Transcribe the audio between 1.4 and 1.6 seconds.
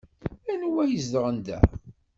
da?